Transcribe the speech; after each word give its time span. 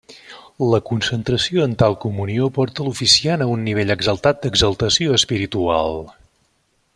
La 0.69 0.77
concentració 0.91 1.65
en 1.69 1.75
tal 1.83 1.97
comunió 2.07 2.47
porta 2.57 2.87
l'oficiant 2.87 3.45
a 3.45 3.49
un 3.57 3.63
nivell 3.67 3.95
exaltat 3.97 4.43
d'exaltació 4.47 5.15
espiritual. 5.23 6.05